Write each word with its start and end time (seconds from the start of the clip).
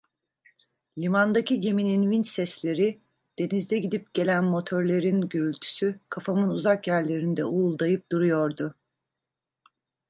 Limandaki 0.97 1.59
geminin 1.59 2.09
vinç 2.11 2.27
sesleri, 2.29 3.01
denizde 3.39 3.77
gidip 3.77 4.13
gelen 4.13 4.43
motörlerin 4.43 5.21
gürültüsü 5.21 5.99
kafamın 6.09 6.49
uzak 6.49 6.87
yerlerinde 6.87 7.45
uğuldayıp 7.45 8.11
duruyordu. 8.11 8.75